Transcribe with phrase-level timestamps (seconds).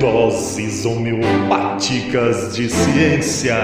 [0.00, 3.56] Doses homeopáticas de ciência.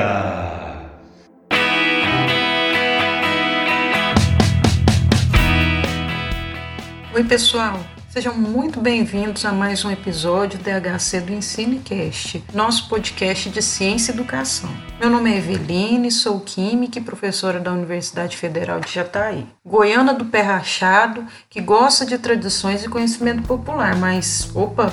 [7.15, 7.79] Oi, pessoal.
[8.09, 14.11] Sejam muito bem-vindos a mais um episódio do DHC do EnsineCast, nosso podcast de ciência
[14.11, 14.71] e educação.
[15.01, 19.47] Meu nome é Eveline, sou química e professora da Universidade Federal de Jataí.
[19.65, 24.93] Goiana do pé rachado, que gosta de tradições e conhecimento popular, mas, opa,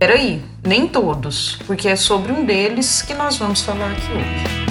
[0.00, 4.70] peraí, nem todos, porque é sobre um deles que nós vamos falar aqui hoje.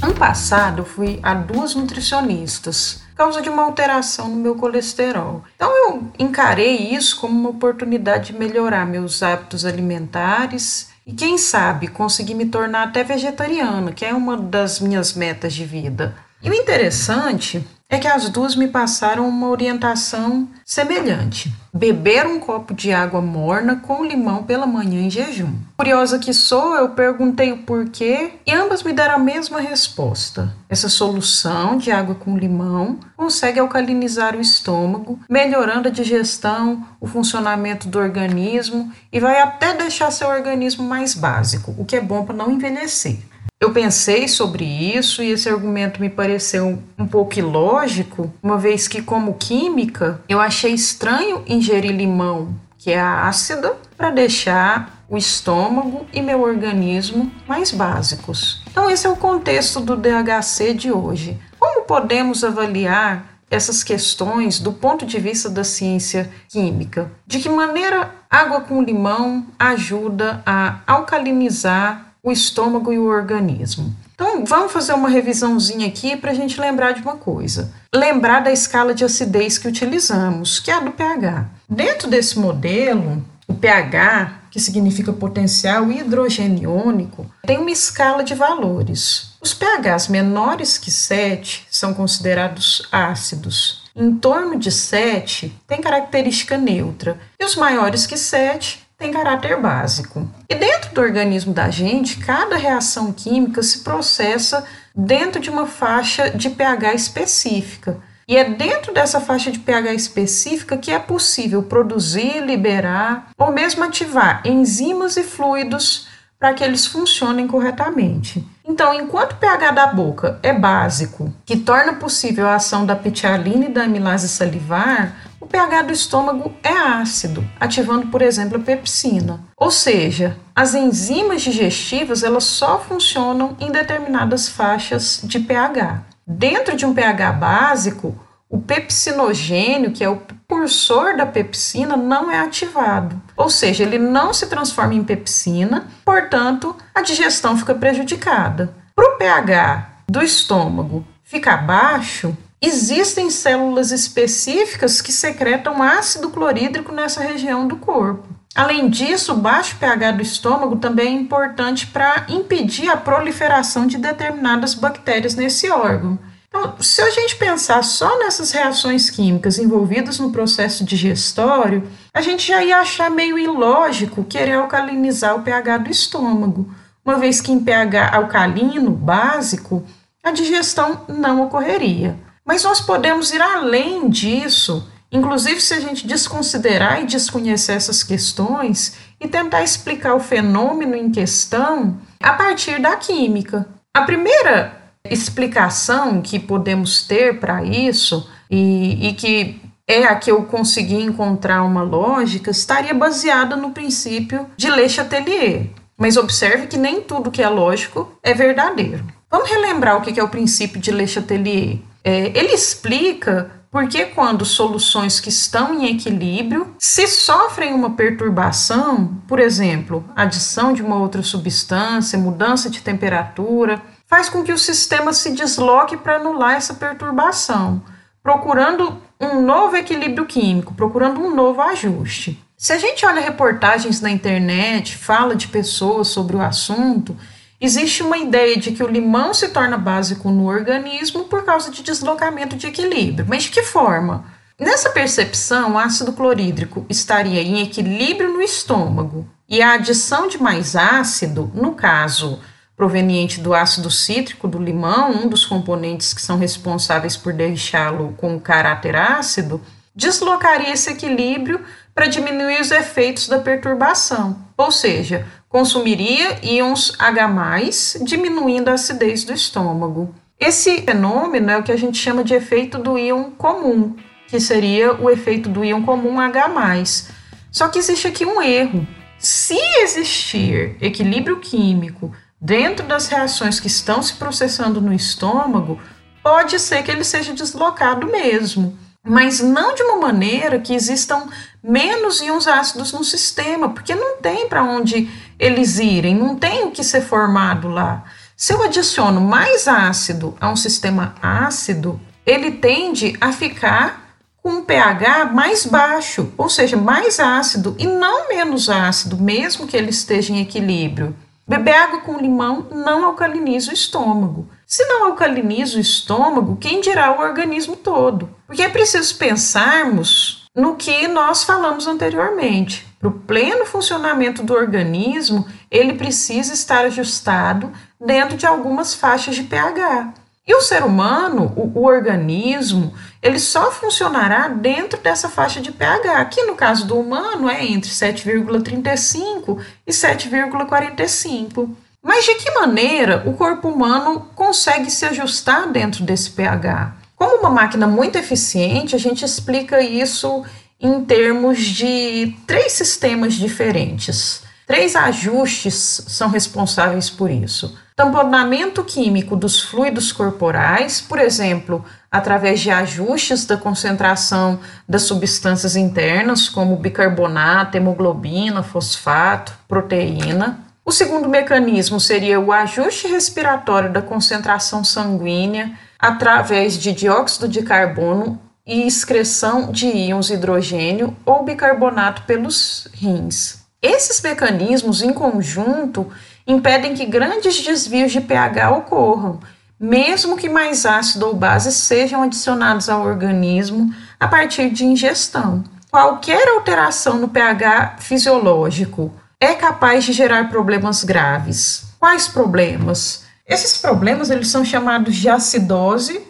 [0.00, 5.42] Ano passado, eu fui a duas nutricionistas causa de uma alteração no meu colesterol.
[5.56, 11.88] Então eu encarei isso como uma oportunidade de melhorar meus hábitos alimentares e quem sabe
[11.88, 16.14] conseguir me tornar até vegetariana, que é uma das minhas metas de vida.
[16.40, 21.54] E o interessante é que as duas me passaram uma orientação semelhante.
[21.74, 25.52] Beber um copo de água morna com limão pela manhã em jejum.
[25.76, 30.54] Curiosa que sou, eu perguntei o porquê e ambas me deram a mesma resposta.
[30.70, 37.88] Essa solução de água com limão consegue alcalinizar o estômago, melhorando a digestão, o funcionamento
[37.88, 42.36] do organismo e vai até deixar seu organismo mais básico, o que é bom para
[42.36, 43.18] não envelhecer.
[43.62, 49.00] Eu pensei sobre isso e esse argumento me pareceu um pouco ilógico, uma vez que,
[49.00, 56.20] como química, eu achei estranho ingerir limão, que é ácida, para deixar o estômago e
[56.20, 58.64] meu organismo mais básicos.
[58.68, 61.38] Então, esse é o contexto do DHC de hoje.
[61.56, 67.12] Como podemos avaliar essas questões do ponto de vista da ciência química?
[67.24, 73.94] De que maneira água com limão ajuda a alcalinizar o estômago e o organismo.
[74.14, 77.72] Então, vamos fazer uma revisãozinha aqui para a gente lembrar de uma coisa.
[77.92, 81.46] Lembrar da escala de acidez que utilizamos, que é a do pH.
[81.68, 89.32] Dentro desse modelo, o pH, que significa potencial hidrogeniônico, tem uma escala de valores.
[89.40, 93.82] Os pHs menores que 7 são considerados ácidos.
[93.96, 97.18] Em torno de 7 tem característica neutra.
[97.38, 100.28] E os maiores que 7 tem caráter básico.
[100.48, 104.64] E dentro do organismo da gente, cada reação química se processa
[104.94, 107.98] dentro de uma faixa de pH específica.
[108.28, 113.82] E é dentro dessa faixa de pH específica que é possível produzir, liberar ou mesmo
[113.82, 116.06] ativar enzimas e fluidos
[116.38, 118.46] para que eles funcionem corretamente.
[118.64, 123.66] Então, enquanto o pH da boca é básico, que torna possível a ação da pitialina
[123.66, 129.40] e da amilase salivar, o pH do estômago é ácido, ativando, por exemplo, a pepsina.
[129.56, 136.04] Ou seja, as enzimas digestivas elas só funcionam em determinadas faixas de pH.
[136.24, 138.16] Dentro de um pH básico,
[138.48, 143.20] o pepsinogênio, que é o precursor da pepsina, não é ativado.
[143.36, 148.72] Ou seja, ele não se transforma em pepsina, portanto, a digestão fica prejudicada.
[148.94, 157.20] Para o pH do estômago ficar baixo, Existem células específicas que secretam ácido clorídrico nessa
[157.20, 158.28] região do corpo.
[158.54, 163.98] Além disso, o baixo pH do estômago também é importante para impedir a proliferação de
[163.98, 166.16] determinadas bactérias nesse órgão.
[166.46, 171.82] Então, se a gente pensar só nessas reações químicas envolvidas no processo digestório,
[172.14, 176.72] a gente já ia achar meio ilógico querer alcalinizar o pH do estômago,
[177.04, 179.84] uma vez que em pH alcalino básico,
[180.22, 182.16] a digestão não ocorreria.
[182.44, 188.96] Mas nós podemos ir além disso, inclusive se a gente desconsiderar e desconhecer essas questões
[189.20, 193.66] e tentar explicar o fenômeno em questão a partir da química.
[193.94, 200.44] A primeira explicação que podemos ter para isso, e, e que é a que eu
[200.44, 205.66] consegui encontrar uma lógica, estaria baseada no princípio de Le Chatelier.
[205.98, 209.04] Mas observe que nem tudo que é lógico é verdadeiro.
[209.30, 211.78] Vamos relembrar o que é o princípio de Le Chatelier.
[212.04, 219.22] É, ele explica por que quando soluções que estão em equilíbrio se sofrem uma perturbação,
[219.26, 225.14] por exemplo, adição de uma outra substância, mudança de temperatura, faz com que o sistema
[225.14, 227.82] se desloque para anular essa perturbação,
[228.22, 232.38] procurando um novo equilíbrio químico, procurando um novo ajuste.
[232.58, 237.16] Se a gente olha reportagens na internet, fala de pessoas sobre o assunto,
[237.64, 241.80] Existe uma ideia de que o limão se torna básico no organismo por causa de
[241.80, 243.24] deslocamento de equilíbrio.
[243.28, 244.24] Mas de que forma?
[244.58, 250.74] Nessa percepção, o ácido clorídrico estaria em equilíbrio no estômago e a adição de mais
[250.74, 252.40] ácido, no caso
[252.76, 258.40] proveniente do ácido cítrico do limão, um dos componentes que são responsáveis por deixá-lo com
[258.40, 259.60] caráter ácido,
[259.94, 261.64] deslocaria esse equilíbrio
[261.94, 269.34] para diminuir os efeitos da perturbação, ou seja, consumiria íons H+, diminuindo a acidez do
[269.34, 270.14] estômago.
[270.40, 273.94] Esse fenômeno é o que a gente chama de efeito do íon comum,
[274.28, 277.04] que seria o efeito do íon comum H+.
[277.50, 278.88] Só que existe aqui um erro.
[279.18, 282.10] Se existir equilíbrio químico
[282.40, 285.78] dentro das reações que estão se processando no estômago,
[286.22, 291.28] pode ser que ele seja deslocado mesmo, mas não de uma maneira que existam
[291.62, 296.70] menos íons ácidos no sistema, porque não tem para onde eles irem, não tem o
[296.70, 298.04] que ser formado lá.
[298.36, 304.64] Se eu adiciono mais ácido a um sistema ácido, ele tende a ficar com um
[304.64, 310.32] pH mais baixo, ou seja, mais ácido e não menos ácido, mesmo que ele esteja
[310.32, 311.14] em equilíbrio.
[311.46, 314.48] Beber água com limão não alcaliniza o estômago.
[314.66, 318.28] Se não alcaliniza o estômago, quem dirá o organismo todo?
[318.46, 322.86] Porque é preciso pensarmos no que nós falamos anteriormente.
[323.02, 329.42] Para o pleno funcionamento do organismo, ele precisa estar ajustado dentro de algumas faixas de
[329.42, 330.14] pH.
[330.46, 336.16] E o ser humano, o, o, organismo, ele só funcionará dentro dessa faixa de pH.
[336.16, 341.74] Aqui no caso do humano é entre 7,35 e 7,45.
[342.00, 346.94] Mas de que maneira o corpo humano consegue se ajustar dentro desse pH?
[347.16, 350.44] Como uma máquina muito eficiente, a gente explica isso
[350.82, 354.42] em termos de três sistemas diferentes.
[354.66, 362.70] Três ajustes são responsáveis por isso tamponamento químico dos fluidos corporais, por exemplo, através de
[362.70, 364.58] ajustes da concentração
[364.88, 370.60] das substâncias internas, como bicarbonato, hemoglobina, fosfato, proteína.
[370.84, 378.40] O segundo mecanismo seria o ajuste respiratório da concentração sanguínea através de dióxido de carbono
[378.66, 383.62] e excreção de íons hidrogênio ou bicarbonato pelos rins.
[383.80, 386.10] Esses mecanismos, em conjunto,
[386.46, 389.40] impedem que grandes desvios de pH ocorram,
[389.78, 395.64] mesmo que mais ácido ou base sejam adicionados ao organismo a partir de ingestão.
[395.90, 401.84] Qualquer alteração no pH fisiológico é capaz de gerar problemas graves.
[401.98, 403.24] Quais problemas?
[403.44, 406.22] Esses problemas eles são chamados de acidose,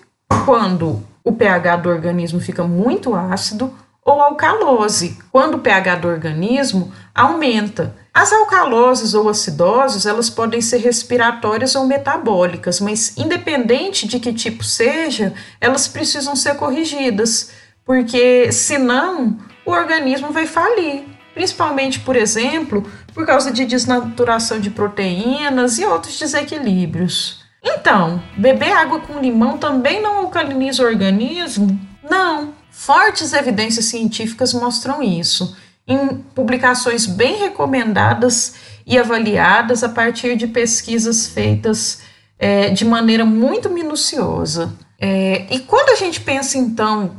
[0.46, 3.72] quando o pH do organismo fica muito ácido,
[4.04, 7.94] ou alcalose, quando o pH do organismo aumenta.
[8.12, 14.64] As alcaloses ou acidoses, elas podem ser respiratórias ou metabólicas, mas independente de que tipo
[14.64, 17.52] seja, elas precisam ser corrigidas,
[17.86, 22.84] porque senão o organismo vai falir, principalmente, por exemplo,
[23.14, 27.41] por causa de desnaturação de proteínas e outros desequilíbrios.
[27.62, 31.78] Então, beber água com limão também não alcaliniza o organismo?
[32.02, 32.54] Não.
[32.70, 35.56] Fortes evidências científicas mostram isso
[35.86, 38.54] em publicações bem recomendadas
[38.86, 42.00] e avaliadas a partir de pesquisas feitas
[42.38, 44.72] é, de maneira muito minuciosa.
[45.00, 47.16] É, e quando a gente pensa, então,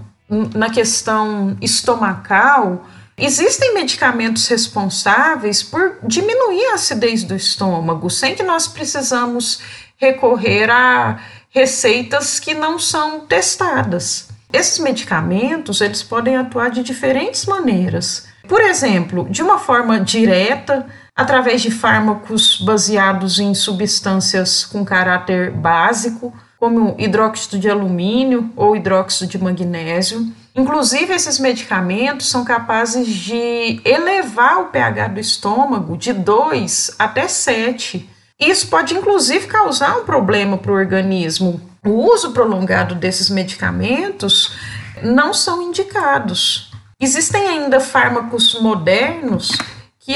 [0.54, 2.86] na questão estomacal,
[3.18, 9.60] existem medicamentos responsáveis por diminuir a acidez do estômago, sem que nós precisamos
[9.98, 11.20] recorrer a
[11.50, 14.30] receitas que não são testadas.
[14.52, 18.28] Esses medicamentos, eles podem atuar de diferentes maneiras.
[18.48, 26.34] Por exemplo, de uma forma direta, através de fármacos baseados em substâncias com caráter básico,
[26.60, 30.32] como hidróxido de alumínio ou hidróxido de magnésio.
[30.56, 38.10] Inclusive, esses medicamentos são capazes de elevar o pH do estômago de 2 até 7.
[38.50, 41.62] Isso pode, inclusive, causar um problema para o organismo.
[41.86, 44.56] O uso prolongado desses medicamentos
[45.02, 46.72] não são indicados.
[47.00, 49.52] Existem ainda fármacos modernos
[50.00, 50.16] que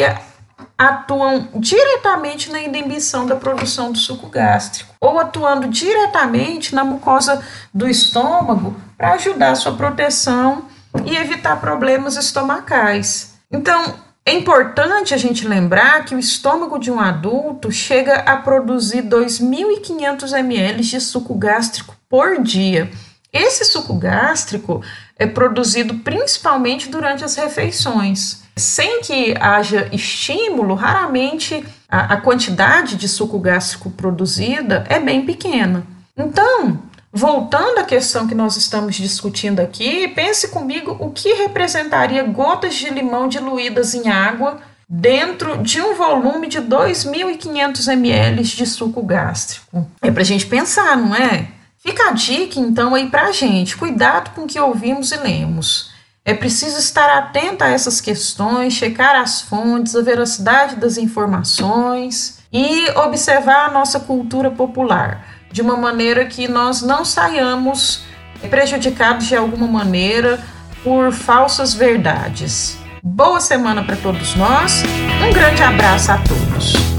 [0.78, 7.44] atuam diretamente na inibição da produção do suco gástrico ou atuando diretamente na mucosa
[7.74, 10.66] do estômago para ajudar a sua proteção
[11.06, 13.36] e evitar problemas estomacais.
[13.52, 13.96] Então,
[14.28, 20.38] é importante a gente lembrar que o estômago de um adulto chega a produzir 2.500
[20.38, 22.92] ml de suco gástrico por dia.
[23.32, 24.84] Esse suco gástrico
[25.18, 28.44] é produzido principalmente durante as refeições.
[28.58, 35.88] Sem que haja estímulo, raramente a, a quantidade de suco gástrico produzida é bem pequena.
[36.18, 36.82] Então,
[37.18, 42.90] voltando à questão que nós estamos discutindo aqui, pense comigo o que representaria gotas de
[42.92, 49.90] limão diluídas em água dentro de um volume de 2.500 ml de suco gástrico.
[50.02, 51.48] É para a gente pensar, não é?
[51.80, 55.92] Fica a dica então aí para a gente, cuidado com o que ouvimos e lemos.
[56.24, 62.90] É preciso estar atento a essas questões, checar as fontes, a veracidade das informações e
[62.92, 68.04] observar a nossa cultura popular, de uma maneira que nós não saiamos
[68.50, 70.40] prejudicados de alguma maneira
[70.84, 72.78] por falsas verdades.
[73.04, 74.84] Boa semana para todos nós,
[75.26, 76.97] um grande abraço a todos.